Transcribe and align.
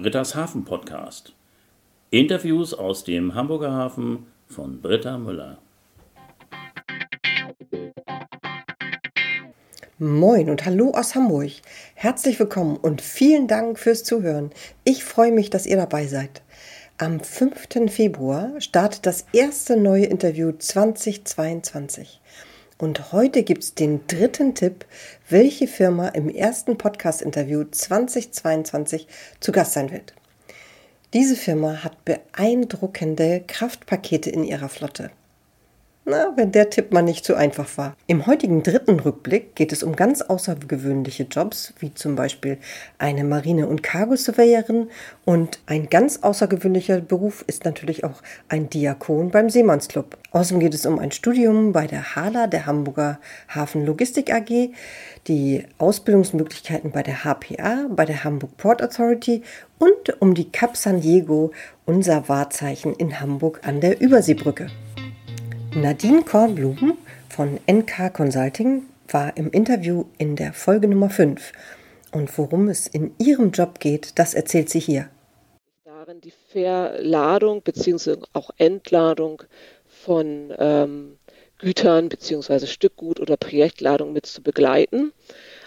Britta's 0.00 0.36
Hafen 0.36 0.64
Podcast. 0.64 1.32
Interviews 2.10 2.72
aus 2.72 3.02
dem 3.02 3.34
Hamburger 3.34 3.72
Hafen 3.72 4.28
von 4.46 4.80
Britta 4.80 5.18
Müller. 5.18 5.58
Moin 9.98 10.50
und 10.50 10.64
hallo 10.64 10.92
aus 10.92 11.16
Hamburg. 11.16 11.50
Herzlich 11.94 12.38
willkommen 12.38 12.76
und 12.76 13.02
vielen 13.02 13.48
Dank 13.48 13.76
fürs 13.76 14.04
Zuhören. 14.04 14.52
Ich 14.84 15.02
freue 15.02 15.32
mich, 15.32 15.50
dass 15.50 15.66
ihr 15.66 15.76
dabei 15.76 16.06
seid. 16.06 16.42
Am 16.98 17.18
5. 17.18 17.90
Februar 17.92 18.52
startet 18.60 19.04
das 19.04 19.26
erste 19.32 19.76
neue 19.76 20.04
Interview 20.04 20.52
2022. 20.52 22.20
Und 22.78 23.10
heute 23.10 23.42
gibt 23.42 23.64
es 23.64 23.74
den 23.74 24.06
dritten 24.06 24.54
Tipp, 24.54 24.86
welche 25.28 25.66
Firma 25.66 26.08
im 26.08 26.28
ersten 26.28 26.78
Podcast-Interview 26.78 27.64
2022 27.64 29.08
zu 29.40 29.50
Gast 29.50 29.72
sein 29.72 29.90
wird. 29.90 30.14
Diese 31.12 31.34
Firma 31.34 31.82
hat 31.82 32.04
beeindruckende 32.04 33.42
Kraftpakete 33.44 34.30
in 34.30 34.44
ihrer 34.44 34.68
Flotte. 34.68 35.10
Na, 36.10 36.32
wenn 36.36 36.52
der 36.52 36.70
Tipp 36.70 36.90
mal 36.90 37.02
nicht 37.02 37.26
zu 37.26 37.34
einfach 37.34 37.68
war. 37.76 37.94
Im 38.06 38.26
heutigen 38.26 38.62
dritten 38.62 38.98
Rückblick 38.98 39.54
geht 39.54 39.72
es 39.72 39.82
um 39.82 39.94
ganz 39.94 40.22
außergewöhnliche 40.22 41.24
Jobs, 41.24 41.74
wie 41.80 41.92
zum 41.92 42.16
Beispiel 42.16 42.56
eine 42.96 43.24
Marine- 43.24 43.66
und 43.66 43.82
Cargo-Surveyorin 43.82 44.88
und 45.26 45.60
ein 45.66 45.90
ganz 45.90 46.20
außergewöhnlicher 46.22 47.02
Beruf 47.02 47.44
ist 47.46 47.66
natürlich 47.66 48.04
auch 48.04 48.22
ein 48.48 48.70
Diakon 48.70 49.30
beim 49.30 49.50
Seemannsclub. 49.50 50.16
Außerdem 50.30 50.60
geht 50.60 50.72
es 50.72 50.86
um 50.86 50.98
ein 50.98 51.12
Studium 51.12 51.72
bei 51.72 51.86
der 51.86 52.16
HALA, 52.16 52.46
der 52.46 52.64
Hamburger 52.64 53.20
Hafen 53.46 53.84
Logistik 53.84 54.32
AG, 54.32 54.70
die 55.26 55.66
Ausbildungsmöglichkeiten 55.76 56.90
bei 56.90 57.02
der 57.02 57.24
HPA, 57.24 57.86
bei 57.90 58.06
der 58.06 58.24
Hamburg 58.24 58.56
Port 58.56 58.82
Authority 58.82 59.42
und 59.78 60.22
um 60.22 60.32
die 60.32 60.50
Cap 60.50 60.74
San 60.74 61.02
Diego, 61.02 61.52
unser 61.84 62.30
Wahrzeichen 62.30 62.94
in 62.94 63.20
Hamburg 63.20 63.60
an 63.62 63.82
der 63.82 64.00
Überseebrücke. 64.00 64.68
Nadine 65.74 66.22
Kornblum 66.24 66.96
von 67.28 67.60
NK 67.70 68.12
Consulting 68.14 68.84
war 69.08 69.36
im 69.36 69.50
Interview 69.50 70.06
in 70.16 70.34
der 70.34 70.52
Folge 70.52 70.88
Nummer 70.88 71.10
5. 71.10 71.52
Und 72.12 72.36
worum 72.38 72.68
es 72.68 72.86
in 72.86 73.14
ihrem 73.18 73.50
Job 73.50 73.78
geht, 73.78 74.18
das 74.18 74.34
erzählt 74.34 74.70
sie 74.70 74.80
hier. 74.80 75.10
Darin 75.84 76.20
die 76.20 76.32
Verladung 76.52 77.62
bzw. 77.62 78.16
auch 78.32 78.50
Entladung 78.56 79.42
von 79.86 80.52
ähm, 80.58 81.18
Gütern 81.58 82.08
bzw. 82.08 82.66
Stückgut 82.66 83.20
oder 83.20 83.36
Projektladung 83.36 84.12
mit 84.12 84.26
zu 84.26 84.42
begleiten. 84.42 85.12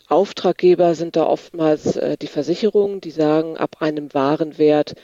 Auftraggeber 0.08 0.96
sind 0.96 1.16
da 1.16 1.26
oftmals 1.26 1.96
äh, 1.96 2.18
die 2.18 2.28
Versicherungen, 2.28 3.02
die 3.02 3.12
sagen, 3.12 3.56
ab 3.56 3.78
einem 3.82 4.14
Warenwert 4.14 4.96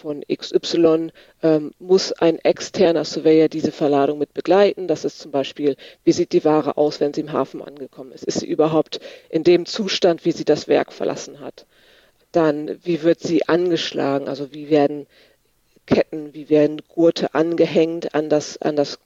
von 0.00 0.24
XY 0.32 1.10
ähm, 1.42 1.72
muss 1.78 2.12
ein 2.12 2.38
externer 2.38 3.04
Surveyor 3.04 3.48
diese 3.48 3.70
Verladung 3.70 4.18
mit 4.18 4.32
begleiten. 4.32 4.88
Das 4.88 5.04
ist 5.04 5.18
zum 5.18 5.30
Beispiel, 5.30 5.76
wie 6.04 6.12
sieht 6.12 6.32
die 6.32 6.44
Ware 6.44 6.76
aus, 6.76 7.00
wenn 7.00 7.12
sie 7.12 7.20
im 7.20 7.32
Hafen 7.32 7.62
angekommen 7.62 8.12
ist? 8.12 8.24
Ist 8.24 8.40
sie 8.40 8.46
überhaupt 8.46 9.00
in 9.28 9.44
dem 9.44 9.66
Zustand, 9.66 10.24
wie 10.24 10.32
sie 10.32 10.44
das 10.44 10.68
Werk 10.68 10.92
verlassen 10.92 11.40
hat? 11.40 11.66
Dann, 12.32 12.78
wie 12.82 13.02
wird 13.02 13.20
sie 13.20 13.46
angeschlagen? 13.46 14.28
Also 14.28 14.52
wie 14.52 14.70
werden 14.70 15.06
Ketten, 15.86 16.32
wie 16.32 16.48
werden 16.48 16.80
Gurte 16.88 17.34
angehängt 17.34 18.14
an 18.14 18.28
das, 18.28 18.56
an 18.62 18.76
das 18.76 18.98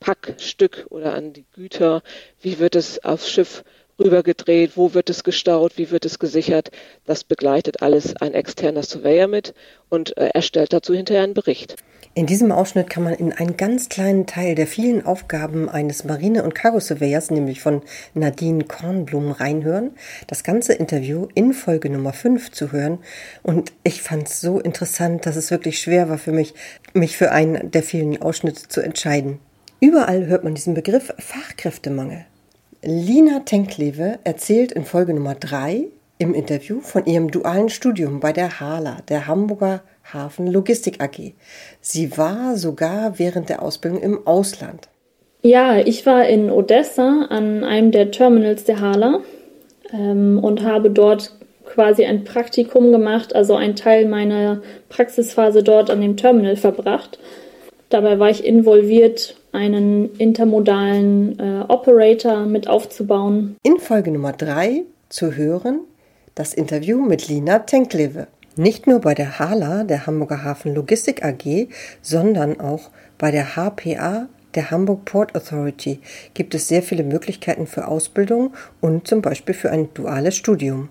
Packstück 0.00 0.86
oder 0.90 1.14
an 1.14 1.32
die 1.32 1.44
Güter? 1.54 2.02
Wie 2.40 2.58
wird 2.58 2.74
es 2.74 3.04
aufs 3.04 3.30
Schiff 3.30 3.62
rübergedreht, 3.98 4.76
wo 4.76 4.94
wird 4.94 5.10
es 5.10 5.24
gestaut, 5.24 5.78
wie 5.78 5.90
wird 5.90 6.04
es 6.04 6.18
gesichert. 6.18 6.70
Das 7.04 7.24
begleitet 7.24 7.82
alles 7.82 8.16
ein 8.16 8.34
externer 8.34 8.82
Surveyor 8.82 9.28
mit 9.28 9.54
und 9.88 10.16
äh, 10.16 10.28
erstellt 10.34 10.72
dazu 10.72 10.94
hinterher 10.94 11.24
einen 11.24 11.34
Bericht. 11.34 11.76
In 12.14 12.24
diesem 12.24 12.50
Ausschnitt 12.50 12.88
kann 12.88 13.02
man 13.02 13.12
in 13.12 13.34
einen 13.34 13.58
ganz 13.58 13.90
kleinen 13.90 14.26
Teil 14.26 14.54
der 14.54 14.66
vielen 14.66 15.04
Aufgaben 15.04 15.68
eines 15.68 16.04
Marine- 16.04 16.44
und 16.44 16.54
Cargo-Surveyors, 16.54 17.30
nämlich 17.30 17.60
von 17.60 17.82
Nadine 18.14 18.64
Kornblum, 18.64 19.32
reinhören. 19.32 19.90
Das 20.26 20.42
ganze 20.42 20.72
Interview 20.72 21.28
in 21.34 21.52
Folge 21.52 21.90
Nummer 21.90 22.14
5 22.14 22.52
zu 22.52 22.72
hören. 22.72 23.00
Und 23.42 23.74
ich 23.84 24.00
fand 24.00 24.28
es 24.28 24.40
so 24.40 24.60
interessant, 24.60 25.26
dass 25.26 25.36
es 25.36 25.50
wirklich 25.50 25.78
schwer 25.78 26.08
war 26.08 26.16
für 26.16 26.32
mich, 26.32 26.54
mich 26.94 27.18
für 27.18 27.32
einen 27.32 27.70
der 27.70 27.82
vielen 27.82 28.22
Ausschnitte 28.22 28.66
zu 28.66 28.80
entscheiden. 28.80 29.38
Überall 29.80 30.26
hört 30.26 30.42
man 30.42 30.54
diesen 30.54 30.72
Begriff 30.72 31.12
Fachkräftemangel. 31.18 32.24
Lina 32.88 33.40
Tenklewe 33.40 34.20
erzählt 34.22 34.70
in 34.70 34.84
Folge 34.84 35.12
Nummer 35.12 35.34
3 35.34 35.88
im 36.18 36.34
Interview 36.34 36.80
von 36.80 37.04
ihrem 37.04 37.32
dualen 37.32 37.68
Studium 37.68 38.20
bei 38.20 38.32
der 38.32 38.60
HALA, 38.60 38.98
der 39.08 39.26
Hamburger 39.26 39.82
Hafen 40.04 40.46
Logistik 40.46 41.02
AG. 41.02 41.34
Sie 41.80 42.16
war 42.16 42.56
sogar 42.56 43.18
während 43.18 43.48
der 43.48 43.60
Ausbildung 43.60 44.00
im 44.02 44.24
Ausland. 44.24 44.88
Ja, 45.42 45.78
ich 45.78 46.06
war 46.06 46.28
in 46.28 46.48
Odessa 46.48 47.26
an 47.28 47.64
einem 47.64 47.90
der 47.90 48.12
Terminals 48.12 48.62
der 48.62 48.80
HALA 48.80 49.18
ähm, 49.92 50.38
und 50.40 50.62
habe 50.62 50.90
dort 50.90 51.32
quasi 51.64 52.04
ein 52.04 52.22
Praktikum 52.22 52.92
gemacht, 52.92 53.34
also 53.34 53.56
einen 53.56 53.74
Teil 53.74 54.06
meiner 54.06 54.62
Praxisphase 54.90 55.64
dort 55.64 55.90
an 55.90 56.00
dem 56.00 56.16
Terminal 56.16 56.54
verbracht. 56.54 57.18
Dabei 57.88 58.20
war 58.20 58.30
ich 58.30 58.44
involviert, 58.44 59.34
einen 59.52 60.14
intermodalen 60.16 61.38
äh, 61.38 61.64
Operator 61.68 62.46
mit 62.46 62.68
aufzubauen. 62.68 63.56
In 63.62 63.78
Folge 63.78 64.10
Nummer 64.10 64.32
3 64.32 64.82
zu 65.08 65.32
hören 65.32 65.80
das 66.36 66.52
Interview 66.52 67.00
mit 67.00 67.28
Lina 67.28 67.60
Tenklewe. 67.60 68.28
Nicht 68.56 68.86
nur 68.86 69.00
bei 69.00 69.14
der 69.14 69.38
HALA, 69.38 69.84
der 69.84 70.06
Hamburger 70.06 70.44
Hafen 70.44 70.74
Logistik 70.74 71.24
AG, 71.24 71.68
sondern 72.02 72.60
auch 72.60 72.90
bei 73.18 73.30
der 73.30 73.56
HPA, 73.56 74.28
der 74.54 74.70
Hamburg 74.70 75.06
Port 75.06 75.34
Authority, 75.34 76.00
gibt 76.34 76.54
es 76.54 76.68
sehr 76.68 76.82
viele 76.82 77.04
Möglichkeiten 77.04 77.66
für 77.66 77.88
Ausbildung 77.88 78.52
und 78.80 79.08
zum 79.08 79.22
Beispiel 79.22 79.54
für 79.54 79.70
ein 79.70 79.88
duales 79.94 80.36
Studium. 80.36 80.90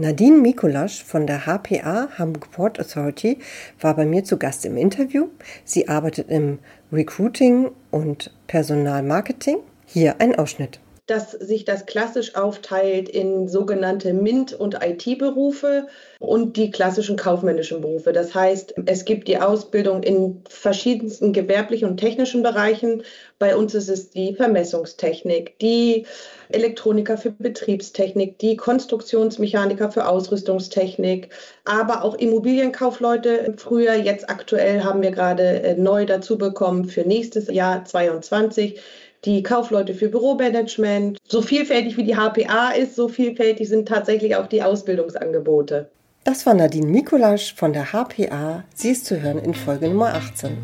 Nadine 0.00 0.38
Mikulasch 0.38 1.02
von 1.02 1.26
der 1.26 1.44
HPA 1.44 2.08
Hamburg 2.16 2.52
Port 2.52 2.78
Authority 2.78 3.38
war 3.80 3.96
bei 3.96 4.06
mir 4.06 4.22
zu 4.22 4.36
Gast 4.38 4.64
im 4.64 4.76
Interview. 4.76 5.26
Sie 5.64 5.88
arbeitet 5.88 6.30
im 6.30 6.60
Recruiting 6.92 7.72
und 7.90 8.32
Personalmarketing. 8.46 9.56
Hier 9.86 10.20
ein 10.20 10.38
Ausschnitt 10.38 10.78
dass 11.08 11.32
sich 11.32 11.64
das 11.64 11.86
klassisch 11.86 12.36
aufteilt 12.36 13.08
in 13.08 13.48
sogenannte 13.48 14.12
MINT- 14.12 14.52
und 14.52 14.76
IT-Berufe 14.84 15.88
und 16.18 16.56
die 16.58 16.70
klassischen 16.70 17.16
kaufmännischen 17.16 17.80
Berufe. 17.80 18.12
Das 18.12 18.34
heißt, 18.34 18.74
es 18.84 19.06
gibt 19.06 19.26
die 19.26 19.38
Ausbildung 19.38 20.02
in 20.02 20.42
verschiedensten 20.48 21.32
gewerblichen 21.32 21.88
und 21.88 21.96
technischen 21.96 22.42
Bereichen. 22.42 23.04
Bei 23.38 23.56
uns 23.56 23.74
ist 23.74 23.88
es 23.88 24.10
die 24.10 24.34
Vermessungstechnik, 24.34 25.58
die 25.60 26.04
Elektroniker 26.50 27.16
für 27.16 27.30
Betriebstechnik, 27.30 28.38
die 28.38 28.56
Konstruktionsmechaniker 28.56 29.90
für 29.90 30.06
Ausrüstungstechnik, 30.08 31.30
aber 31.64 32.04
auch 32.04 32.16
Immobilienkaufleute. 32.16 33.54
Früher, 33.56 33.94
jetzt 33.94 34.28
aktuell 34.28 34.82
haben 34.82 35.00
wir 35.00 35.10
gerade 35.10 35.62
äh, 35.62 35.74
neu 35.74 36.04
dazu 36.04 36.36
bekommen 36.36 36.84
für 36.84 37.02
nächstes 37.02 37.48
Jahr 37.48 37.84
22 37.84 38.78
die 39.24 39.42
Kaufleute 39.42 39.94
für 39.94 40.08
Büromanagement. 40.08 41.18
So 41.26 41.42
vielfältig 41.42 41.96
wie 41.96 42.04
die 42.04 42.16
HPA 42.16 42.70
ist, 42.70 42.96
so 42.96 43.08
vielfältig 43.08 43.68
sind 43.68 43.88
tatsächlich 43.88 44.36
auch 44.36 44.46
die 44.46 44.62
Ausbildungsangebote. 44.62 45.90
Das 46.24 46.44
war 46.46 46.54
Nadine 46.54 46.86
Mikulasch 46.86 47.54
von 47.54 47.72
der 47.72 47.92
HPA. 47.92 48.64
Sie 48.74 48.90
ist 48.90 49.06
zu 49.06 49.20
hören 49.22 49.38
in 49.38 49.54
Folge 49.54 49.88
Nummer 49.88 50.14
18. 50.14 50.56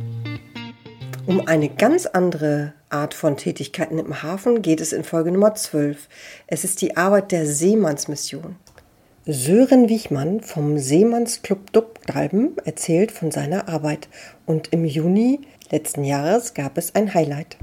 Um 1.27 1.47
eine 1.49 1.71
ganz 1.71 2.05
andere 2.05 2.75
Art 2.91 3.15
von 3.15 3.39
Tätigkeiten 3.39 3.99
im 3.99 4.23
Hafen 4.23 4.61
geht 4.61 4.83
es 4.83 4.93
in 4.93 5.05
Folge 5.05 5.33
Nummer 5.33 5.55
12. 5.55 6.09
Es 6.47 6.65
ist 6.65 6.83
die 6.83 6.99
Arbeit 6.99 7.33
der 7.33 7.47
Seemannsmission. 7.47 8.57
Sören 9.27 9.89
Wichmann 9.89 10.43
vom 10.43 10.77
Seemannsclub 10.77 11.73
Duckdalben 11.73 12.59
erzählt 12.67 13.11
von 13.11 13.31
seiner 13.31 13.71
Arbeit 13.71 14.09
und 14.45 14.71
im 14.75 14.85
Juni 14.85 15.41
letzten 15.71 16.05
Jahres 16.05 16.53
gab 16.53 16.77
es 16.77 16.95
ein 16.95 17.15
Highlight. 17.15 17.57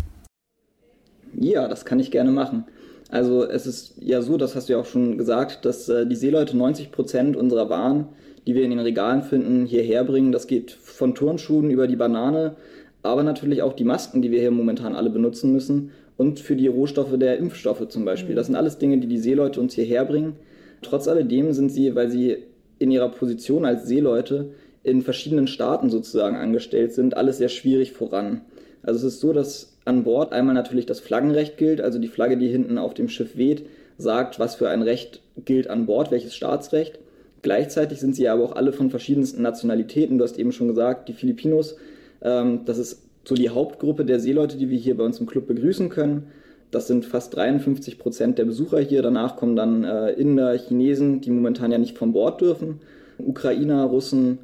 Ja, 1.40 1.68
das 1.68 1.86
kann 1.86 2.00
ich 2.00 2.12
gerne 2.12 2.32
machen. 2.32 2.66
Also 3.10 3.46
es 3.46 3.68
ist 3.68 3.96
ja 4.00 4.22
so, 4.22 4.38
das 4.38 4.56
hast 4.56 4.70
du 4.70 4.74
ja 4.74 4.80
auch 4.80 4.86
schon 4.86 5.18
gesagt, 5.18 5.66
dass 5.66 5.90
äh, 5.90 6.06
die 6.08 6.16
Seeleute 6.16 6.56
90 6.56 6.92
Prozent 6.92 7.36
unserer 7.36 7.70
Waren, 7.70 8.08
die 8.48 8.56
wir 8.56 8.64
in 8.64 8.70
den 8.70 8.80
Regalen 8.80 9.22
finden, 9.22 9.66
hierher 9.66 10.04
bringen. 10.06 10.32
Das 10.32 10.48
geht 10.48 10.72
von 10.72 11.14
Turnschuhen 11.14 11.70
über 11.70 11.88
die 11.88 11.98
Banane, 11.98 12.56
aber 13.04 13.24
natürlich 13.24 13.62
auch 13.62 13.74
die 13.74 13.84
Masken, 13.84 14.22
die 14.22 14.32
wir 14.32 14.40
hier 14.40 14.52
momentan 14.52 14.96
alle 14.96 15.10
benutzen 15.10 15.52
müssen 15.52 15.92
und 16.18 16.40
für 16.40 16.56
die 16.56 16.68
Rohstoffe 16.68 17.18
der 17.18 17.38
Impfstoffe 17.38 17.88
zum 17.90 18.06
Beispiel. 18.06 18.36
Das 18.36 18.48
sind 18.48 18.56
alles 18.56 18.78
Dinge, 18.78 18.98
die 19.00 19.08
die 19.08 19.18
Seeleute 19.18 19.60
uns 19.60 19.74
hierher 19.74 20.06
bringen. 20.06 20.38
Trotz 20.82 21.08
alledem 21.08 21.52
sind 21.52 21.70
sie, 21.70 21.96
weil 21.96 22.10
sie 22.10 22.38
in 22.80 22.92
ihrer 22.92 23.10
Position 23.10 23.66
als 23.66 23.88
Seeleute 23.88 24.52
in 24.84 25.02
verschiedenen 25.02 25.48
Staaten 25.48 25.90
sozusagen 25.90 26.36
angestellt 26.36 26.94
sind, 26.94 27.18
alles 27.18 27.38
sehr 27.38 27.50
schwierig 27.50 27.92
voran. 27.92 28.42
Also 28.84 29.06
es 29.06 29.16
ist 29.16 29.20
so, 29.20 29.34
dass 29.34 29.71
an 29.86 30.04
Bord 30.04 30.34
einmal 30.34 30.54
natürlich 30.54 30.86
das 30.86 31.00
Flaggenrecht 31.00 31.58
gilt, 31.58 31.82
also 31.82 32.00
die 32.00 32.08
Flagge, 32.08 32.38
die 32.38 32.48
hinten 32.48 32.78
auf 32.78 32.94
dem 32.94 33.10
Schiff 33.10 33.36
weht, 33.36 33.66
sagt, 33.98 34.40
was 34.40 34.56
für 34.56 34.70
ein 34.70 34.82
Recht 34.82 35.22
gilt 35.46 35.68
an 35.70 35.86
Bord, 35.86 36.12
welches 36.12 36.36
Staatsrecht. 36.36 37.00
Gleichzeitig 37.42 38.00
sind 38.00 38.16
sie 38.16 38.30
aber 38.30 38.44
auch 38.44 38.56
alle 38.56 38.74
von 38.74 38.90
verschiedensten 38.90 39.42
Nationalitäten. 39.42 40.18
Du 40.18 40.24
hast 40.24 40.38
eben 40.38 40.52
schon 40.52 40.68
gesagt, 40.68 41.10
die 41.10 41.14
Filipinos, 41.14 41.76
ähm, 42.22 42.62
das 42.66 42.78
ist 42.78 43.02
so 43.24 43.36
die 43.36 43.50
Hauptgruppe 43.50 44.06
der 44.06 44.20
Seeleute, 44.20 44.58
die 44.58 44.70
wir 44.70 44.78
hier 44.78 44.98
bei 44.98 45.04
uns 45.04 45.20
im 45.20 45.26
Club 45.26 45.48
begrüßen 45.48 45.90
können. 45.90 46.28
Das 46.70 46.88
sind 46.88 47.06
fast 47.06 47.36
53 47.36 48.00
Prozent 48.00 48.38
der 48.38 48.46
Besucher 48.46 48.80
hier. 48.80 49.02
Danach 49.02 49.36
kommen 49.36 49.56
dann 49.56 49.84
äh, 49.84 50.12
Inder, 50.14 50.58
Chinesen, 50.58 51.22
die 51.22 51.32
momentan 51.32 51.72
ja 51.72 51.78
nicht 51.78 51.98
von 51.98 52.14
Bord 52.14 52.42
dürfen, 52.42 52.80
Ukrainer, 53.18 53.84
Russen. 53.86 54.40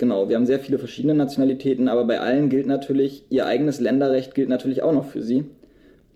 Genau, 0.00 0.30
wir 0.30 0.36
haben 0.36 0.46
sehr 0.46 0.60
viele 0.60 0.78
verschiedene 0.78 1.14
Nationalitäten, 1.14 1.86
aber 1.86 2.06
bei 2.06 2.20
allen 2.20 2.48
gilt 2.48 2.66
natürlich, 2.66 3.24
ihr 3.28 3.44
eigenes 3.44 3.80
Länderrecht 3.80 4.34
gilt 4.34 4.48
natürlich 4.48 4.82
auch 4.82 4.94
noch 4.94 5.04
für 5.04 5.20
sie. 5.20 5.44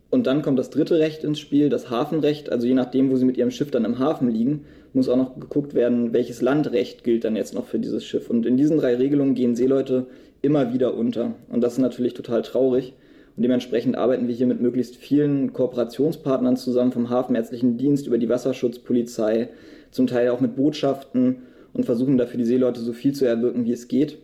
Und 0.08 0.26
dann 0.26 0.40
kommt 0.40 0.58
das 0.58 0.70
dritte 0.70 0.98
Recht 0.98 1.22
ins 1.22 1.38
Spiel, 1.38 1.68
das 1.68 1.90
Hafenrecht. 1.90 2.50
Also 2.50 2.66
je 2.66 2.72
nachdem, 2.72 3.10
wo 3.10 3.16
sie 3.16 3.26
mit 3.26 3.36
ihrem 3.36 3.50
Schiff 3.50 3.70
dann 3.70 3.84
im 3.84 3.98
Hafen 3.98 4.30
liegen, 4.30 4.64
muss 4.94 5.10
auch 5.10 5.18
noch 5.18 5.38
geguckt 5.38 5.74
werden, 5.74 6.14
welches 6.14 6.40
Landrecht 6.40 7.04
gilt 7.04 7.24
dann 7.24 7.36
jetzt 7.36 7.52
noch 7.52 7.66
für 7.66 7.78
dieses 7.78 8.06
Schiff. 8.06 8.30
Und 8.30 8.46
in 8.46 8.56
diesen 8.56 8.78
drei 8.78 8.96
Regelungen 8.96 9.34
gehen 9.34 9.54
Seeleute 9.54 10.06
immer 10.40 10.72
wieder 10.72 10.94
unter. 10.94 11.34
Und 11.50 11.60
das 11.60 11.74
ist 11.74 11.80
natürlich 11.80 12.14
total 12.14 12.40
traurig. 12.40 12.94
Und 13.36 13.42
dementsprechend 13.42 13.98
arbeiten 13.98 14.28
wir 14.28 14.34
hier 14.34 14.46
mit 14.46 14.62
möglichst 14.62 14.96
vielen 14.96 15.52
Kooperationspartnern 15.52 16.56
zusammen, 16.56 16.92
vom 16.92 17.10
Hafenärztlichen 17.10 17.76
Dienst 17.76 18.06
über 18.06 18.16
die 18.16 18.30
Wasserschutzpolizei, 18.30 19.50
zum 19.90 20.06
Teil 20.06 20.30
auch 20.30 20.40
mit 20.40 20.56
Botschaften 20.56 21.42
und 21.74 21.84
versuchen 21.84 22.16
dafür 22.16 22.38
die 22.38 22.44
Seeleute 22.44 22.80
so 22.80 22.92
viel 22.92 23.12
zu 23.12 23.26
erwirken, 23.26 23.64
wie 23.64 23.72
es 23.72 23.88
geht. 23.88 24.18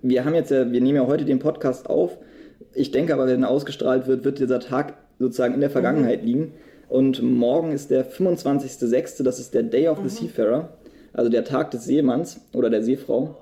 Wir 0.00 0.24
haben 0.24 0.34
jetzt 0.34 0.50
ja, 0.50 0.72
wir 0.72 0.80
nehmen 0.80 0.96
ja 0.96 1.06
heute 1.06 1.24
den 1.24 1.38
Podcast 1.38 1.88
auf. 1.88 2.18
Ich 2.74 2.90
denke 2.90 3.12
aber, 3.12 3.26
wenn 3.26 3.42
er 3.42 3.50
ausgestrahlt 3.50 4.06
wird, 4.06 4.24
wird 4.24 4.38
dieser 4.38 4.58
Tag 4.58 4.94
sozusagen 5.18 5.54
in 5.54 5.60
der 5.60 5.70
Vergangenheit 5.70 6.22
mhm. 6.22 6.26
liegen. 6.26 6.52
Und 6.88 7.22
morgen 7.22 7.72
ist 7.72 7.90
der 7.90 8.10
25.06., 8.10 9.22
das 9.22 9.38
ist 9.38 9.54
der 9.54 9.62
Day 9.62 9.88
of 9.88 9.98
the 9.98 10.04
mhm. 10.04 10.08
Seafarer, 10.08 10.70
also 11.12 11.30
der 11.30 11.44
Tag 11.44 11.70
des 11.70 11.84
Seemanns 11.84 12.40
oder 12.52 12.70
der 12.70 12.82
Seefrau. 12.82 13.36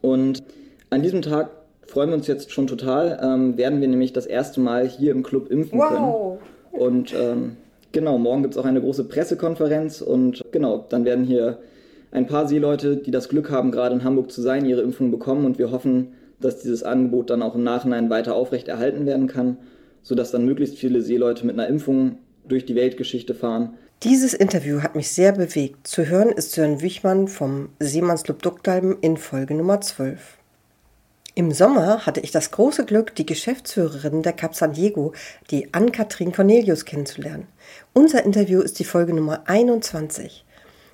Und 0.00 0.42
an 0.90 1.02
diesem 1.02 1.22
Tag 1.22 1.50
freuen 1.86 2.10
wir 2.10 2.16
uns 2.16 2.26
jetzt 2.26 2.50
schon 2.52 2.66
total, 2.66 3.18
ähm, 3.22 3.56
werden 3.56 3.80
wir 3.80 3.88
nämlich 3.88 4.12
das 4.12 4.26
erste 4.26 4.60
Mal 4.60 4.88
hier 4.88 5.12
im 5.12 5.22
Club 5.22 5.50
impfen 5.50 5.78
wow. 5.78 5.88
können. 5.88 6.82
Und 6.82 7.14
ähm, 7.14 7.56
genau, 7.92 8.18
morgen 8.18 8.42
gibt 8.42 8.54
es 8.54 8.58
auch 8.58 8.64
eine 8.64 8.80
große 8.80 9.04
Pressekonferenz 9.04 10.00
und 10.00 10.42
genau, 10.52 10.84
dann 10.88 11.04
werden 11.04 11.24
hier 11.24 11.58
ein 12.12 12.26
paar 12.26 12.46
Seeleute, 12.46 12.96
die 12.96 13.10
das 13.10 13.28
Glück 13.28 13.50
haben, 13.50 13.72
gerade 13.72 13.94
in 13.94 14.04
Hamburg 14.04 14.30
zu 14.30 14.42
sein, 14.42 14.66
ihre 14.66 14.82
Impfung 14.82 15.10
bekommen 15.10 15.44
und 15.44 15.58
wir 15.58 15.70
hoffen, 15.70 16.12
dass 16.40 16.60
dieses 16.60 16.82
Angebot 16.82 17.30
dann 17.30 17.42
auch 17.42 17.54
im 17.54 17.64
Nachhinein 17.64 18.10
weiter 18.10 18.34
aufrechterhalten 18.34 19.06
werden 19.06 19.26
kann, 19.26 19.56
sodass 20.02 20.30
dann 20.30 20.44
möglichst 20.44 20.76
viele 20.76 21.00
Seeleute 21.00 21.46
mit 21.46 21.58
einer 21.58 21.68
Impfung 21.68 22.18
durch 22.46 22.66
die 22.66 22.74
Weltgeschichte 22.74 23.34
fahren. 23.34 23.74
Dieses 24.02 24.34
Interview 24.34 24.82
hat 24.82 24.96
mich 24.96 25.10
sehr 25.10 25.32
bewegt. 25.32 25.86
Zu 25.86 26.06
hören 26.06 26.30
ist 26.30 26.52
Sören 26.52 26.80
Wichmann 26.82 27.28
vom 27.28 27.68
Seemannsclub 27.78 28.42
Duckdalben 28.42 28.98
in 29.00 29.16
Folge 29.16 29.54
Nummer 29.54 29.80
12. 29.80 30.38
Im 31.34 31.52
Sommer 31.52 32.04
hatte 32.04 32.20
ich 32.20 32.30
das 32.30 32.50
große 32.50 32.84
Glück, 32.84 33.14
die 33.14 33.24
Geschäftsführerin 33.24 34.22
der 34.22 34.34
Cap 34.34 34.54
San 34.54 34.74
Diego, 34.74 35.14
die 35.50 35.72
Ann-Kathrin 35.72 36.32
Cornelius, 36.32 36.84
kennenzulernen. 36.84 37.46
Unser 37.94 38.24
Interview 38.24 38.60
ist 38.60 38.78
die 38.80 38.84
Folge 38.84 39.14
Nummer 39.14 39.44
21. 39.46 40.44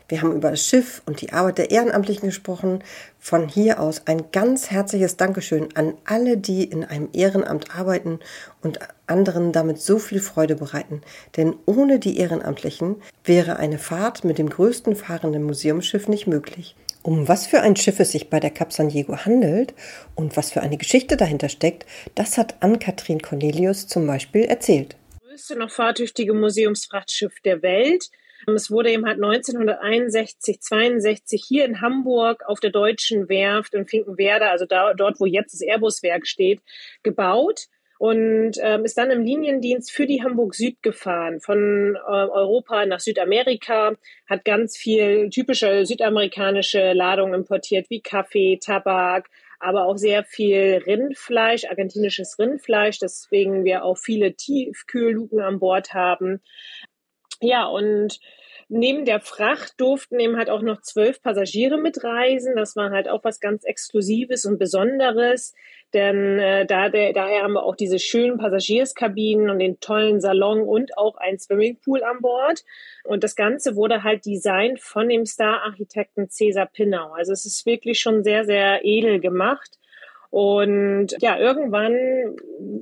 Wir 0.08 0.22
haben 0.22 0.34
über 0.34 0.50
das 0.50 0.66
Schiff 0.66 1.02
und 1.05 1.20
die 1.20 1.32
Arbeit 1.34 1.58
der 1.58 1.70
Ehrenamtlichen 1.70 2.28
gesprochen. 2.28 2.82
Von 3.19 3.46
hier 3.46 3.78
aus 3.78 4.02
ein 4.06 4.31
ganz 4.32 4.70
herzliches 4.70 5.19
Dankeschön 5.19 5.69
an 5.76 5.94
alle, 6.06 6.38
die 6.38 6.64
in 6.64 6.82
einem 6.82 7.10
Ehrenamt 7.12 7.76
arbeiten 7.76 8.19
und 8.62 8.78
anderen 9.06 9.52
damit 9.52 9.78
so 9.78 9.99
viel 9.99 10.20
Freude 10.20 10.56
bereiten. 10.56 11.02
Denn 11.37 11.55
ohne 11.66 11.99
die 11.99 12.19
Ehrenamtlichen 12.19 12.96
wäre 13.25 13.56
eine 13.56 13.78
Fahrt 13.78 14.25
mit 14.25 14.38
dem 14.38 14.49
größten 14.49 14.96
fahrenden 14.96 15.43
Museumsschiff 15.43 16.08
nicht 16.08 16.26
möglich. 16.26 16.75
Um 17.02 17.28
was 17.28 17.46
für 17.46 17.60
ein 17.60 17.76
Schiff 17.76 18.00
es 18.00 18.12
sich 18.12 18.31
bei 18.31 18.40
der 18.40 18.50
Cap 18.50 18.72
San 18.72 18.88
Diego 18.88 19.16
handelt 19.16 19.75
und 20.14 20.37
was 20.37 20.50
für 20.50 20.62
eine 20.62 20.78
Geschichte 20.78 21.16
dahinter 21.16 21.49
steckt, 21.49 21.87
das 22.14 22.38
hat 22.38 22.56
Ann-Kathrin 22.60 23.20
Cornelius 23.20 23.87
zum 23.87 24.06
Beispiel 24.06 24.44
erzählt. 24.44 24.96
Das 25.20 25.28
größte 25.28 25.56
noch 25.56 25.70
fahrtüchtige 25.70 26.32
Museumsfrachtschiff 26.34 27.40
der 27.44 27.62
Welt. 27.62 28.10
Es 28.54 28.70
wurde 28.70 28.90
eben 28.90 29.06
halt 29.06 29.16
1961, 29.22 30.60
62 30.60 31.44
hier 31.46 31.64
in 31.64 31.80
Hamburg 31.80 32.44
auf 32.46 32.60
der 32.60 32.70
Deutschen 32.70 33.28
Werft 33.28 33.74
in 33.74 33.86
Finkenwerder, 33.86 34.50
also 34.50 34.66
da, 34.66 34.94
dort, 34.94 35.20
wo 35.20 35.26
jetzt 35.26 35.54
das 35.54 35.62
Airbus-Werk 35.62 36.26
steht, 36.26 36.60
gebaut 37.02 37.66
und 37.98 38.52
ähm, 38.60 38.84
ist 38.84 38.96
dann 38.96 39.10
im 39.10 39.22
Liniendienst 39.22 39.90
für 39.90 40.06
die 40.06 40.22
Hamburg 40.22 40.54
Süd 40.54 40.82
gefahren, 40.82 41.40
von 41.40 41.96
äh, 41.96 41.98
Europa 42.08 42.86
nach 42.86 43.00
Südamerika, 43.00 43.94
hat 44.28 44.44
ganz 44.44 44.76
viel 44.76 45.30
typische 45.30 45.84
südamerikanische 45.84 46.92
Ladungen 46.92 47.34
importiert, 47.34 47.90
wie 47.90 48.00
Kaffee, 48.00 48.58
Tabak, 48.62 49.28
aber 49.58 49.86
auch 49.86 49.96
sehr 49.96 50.22
viel 50.24 50.80
Rindfleisch, 50.86 51.64
argentinisches 51.64 52.38
Rindfleisch, 52.38 53.00
deswegen 53.00 53.64
wir 53.64 53.84
auch 53.84 53.98
viele 53.98 54.34
Tiefkühlluken 54.34 55.40
an 55.40 55.58
Bord 55.58 55.92
haben. 55.92 56.40
Ja, 57.40 57.67
und 57.67 58.19
neben 58.69 59.05
der 59.05 59.20
Fracht 59.20 59.81
durften 59.81 60.20
eben 60.20 60.37
halt 60.37 60.50
auch 60.50 60.61
noch 60.61 60.82
zwölf 60.82 61.23
Passagiere 61.23 61.79
mitreisen. 61.79 62.55
Das 62.56 62.76
war 62.76 62.90
halt 62.90 63.08
auch 63.08 63.25
was 63.25 63.40
ganz 63.40 63.64
Exklusives 63.64 64.44
und 64.44 64.58
Besonderes. 64.58 65.55
Denn 65.94 66.38
äh, 66.38 66.67
da, 66.67 66.90
der, 66.90 67.14
daher 67.14 67.44
haben 67.44 67.55
wir 67.55 67.62
auch 67.62 67.76
diese 67.76 67.99
schönen 67.99 68.37
Passagierskabinen 68.37 69.49
und 69.49 69.58
den 69.58 69.81
tollen 69.81 70.20
Salon 70.20 70.62
und 70.62 70.99
auch 70.99 71.17
ein 71.17 71.38
Swimmingpool 71.38 72.05
an 72.05 72.20
Bord. 72.20 72.62
Und 73.05 73.25
das 73.25 73.37
Ganze 73.37 73.75
wurde 73.75 74.02
halt 74.02 74.26
designt 74.26 74.81
von 74.81 75.08
dem 75.08 75.25
Star-Architekten 75.25 76.29
Cesar 76.29 76.67
Pinnau. 76.67 77.12
Also 77.12 77.32
es 77.32 77.46
ist 77.46 77.64
wirklich 77.64 78.00
schon 78.00 78.23
sehr, 78.23 78.44
sehr 78.44 78.84
edel 78.84 79.19
gemacht. 79.19 79.79
Und 80.31 81.17
ja, 81.20 81.38
irgendwann 81.38 82.37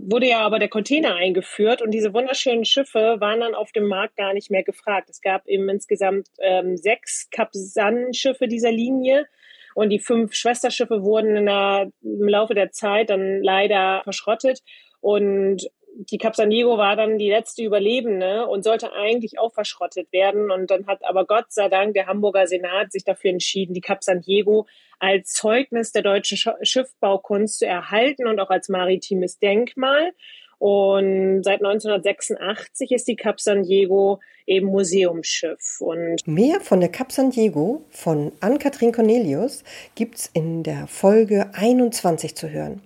wurde 0.09 0.29
ja 0.29 0.41
aber 0.41 0.59
der 0.59 0.69
Container 0.69 1.17
eingeführt 1.17 1.83
und 1.83 1.91
diese 1.91 2.15
wunderschönen 2.15 2.65
Schiffe 2.65 3.17
waren 3.19 3.41
dann 3.41 3.55
auf 3.55 3.73
dem 3.73 3.89
Markt 3.89 4.17
gar 4.17 4.33
nicht 4.33 4.51
mehr 4.51 4.63
gefragt. 4.63 5.11
Es 5.11 5.21
gab 5.21 5.47
eben 5.49 5.69
insgesamt 5.69 6.29
ähm, 6.41 6.77
sechs 6.77 7.29
Capsan-Schiffe 7.31 8.47
dieser 8.47 8.71
Linie 8.71 9.27
und 9.75 9.91
die 9.91 9.99
fünf 9.99 10.35
Schwesterschiffe 10.35 11.03
wurden 11.03 11.45
der, 11.45 11.91
im 12.03 12.29
Laufe 12.29 12.55
der 12.55 12.71
Zeit 12.71 13.11
dann 13.11 13.43
leider 13.43 14.03
verschrottet 14.05 14.63
und 15.01 15.69
die 15.99 16.19
Cap 16.19 16.37
San 16.37 16.51
Diego 16.51 16.77
war 16.77 16.97
dann 16.97 17.19
die 17.19 17.31
letzte 17.31 17.63
Überlebende 17.63 18.47
und 18.47 18.63
sollte 18.63 18.93
eigentlich 18.93 19.39
auch 19.39 19.53
verschrottet 19.53 20.13
werden. 20.13 20.51
Und 20.51 20.71
dann 20.71 20.87
hat 20.87 21.05
aber 21.05 21.25
Gott 21.25 21.47
sei 21.49 21.69
Dank 21.69 21.95
der 21.95 22.07
Hamburger 22.07 22.47
Senat 22.47 22.93
sich 22.93 23.05
dafür 23.05 23.31
entschieden, 23.31 23.75
die 23.75 23.81
Cap 23.81 24.05
San 24.05 24.21
Diego 24.21 24.67
als 24.99 25.33
Zeugnis 25.33 25.93
der 25.93 26.03
deutschen 26.03 26.39
Schiffbaukunst 26.63 27.61
zu 27.61 27.67
erhalten 27.67 28.27
und 28.27 28.41
auch 28.41 28.51
als 28.51 28.69
maritimes 28.69 29.39
Denkmal. 29.39 30.13
Und 30.59 31.43
seit 31.43 31.63
1986 31.63 32.93
ist 32.93 33.07
die 33.09 33.17
Cap 33.17 33.41
San 33.41 33.63
Diego 33.63 34.21
eben 34.47 34.69
Museumsschiff. 34.69 35.81
Und 35.81 36.27
Mehr 36.27 36.61
von 36.61 36.81
der 36.81 36.89
Cap 36.89 37.13
San 37.13 37.31
Diego 37.31 37.85
von 37.91 38.33
Ann-Kathrin 38.41 38.93
Cornelius 38.93 39.65
gibt's 39.95 40.31
in 40.33 40.63
der 40.63 40.87
Folge 40.87 41.51
21 41.53 42.35
zu 42.37 42.51
hören. 42.51 42.81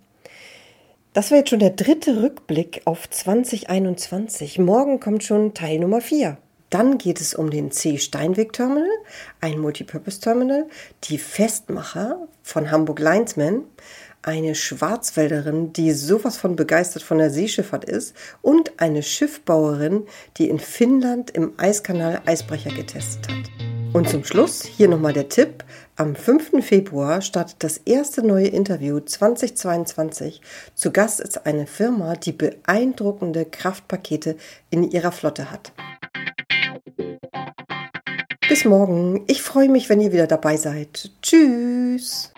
Das 1.13 1.33
war 1.33 1.39
jetzt 1.39 1.51
schon 1.51 1.59
der 1.59 1.71
dritte 1.71 2.23
Rückblick 2.23 2.83
auf 2.85 3.11
2021. 3.11 4.61
Morgen 4.61 5.01
kommt 5.01 5.25
schon 5.25 5.55
Teil 5.55 5.81
Nummer 5.81 6.01
4. 6.01 6.39
Dann 6.71 6.99
geht 6.99 7.21
es 7.21 7.35
um 7.35 7.51
den 7.51 7.73
C. 7.73 7.99
Steinweg 7.99 8.53
Terminal, 8.53 8.87
ein 9.41 9.59
Multipurpose 9.59 10.21
Terminal, 10.21 10.69
die 11.03 11.19
Festmacher 11.19 12.29
von 12.45 12.71
Hamburg 12.71 13.01
Linesman, 13.01 13.65
eine 14.23 14.55
Schwarzwälderin, 14.55 15.73
die 15.73 15.91
sowas 15.95 16.37
von 16.37 16.55
begeistert 16.55 17.03
von 17.03 17.19
der 17.19 17.31
Seeschifffahrt 17.31 17.87
ist 17.87 18.15
und 18.41 18.79
eine 18.81 19.03
Schiffbauerin, 19.03 20.05
die 20.37 20.49
in 20.49 20.61
Finnland 20.61 21.33
im 21.33 21.55
Eiskanal 21.57 22.23
Eisbrecher 22.25 22.71
getestet 22.71 23.27
hat. 23.33 23.51
Und 23.93 24.09
zum 24.09 24.23
Schluss 24.23 24.63
hier 24.63 24.87
nochmal 24.87 25.13
der 25.13 25.29
Tipp. 25.29 25.65
Am 25.97 26.17
5. 26.17 26.65
Februar 26.65 27.21
startet 27.21 27.57
das 27.61 27.79
erste 27.79 28.23
neue 28.27 28.49
Interview 28.49 29.01
2022. 29.01 30.41
Zu 30.75 30.93
Gast 30.93 31.21
ist 31.21 31.47
eine 31.47 31.67
Firma, 31.67 32.15
die 32.15 32.33
beeindruckende 32.33 33.45
Kraftpakete 33.45 34.37
in 34.71 34.91
ihrer 34.91 35.13
Flotte 35.13 35.51
hat. 35.51 35.73
Bis 38.49 38.65
morgen. 38.65 39.25
Ich 39.27 39.43
freue 39.43 39.69
mich, 39.69 39.89
wenn 39.89 40.01
ihr 40.01 40.13
wieder 40.13 40.27
dabei 40.27 40.57
seid. 40.57 41.11
Tschüss. 41.23 42.33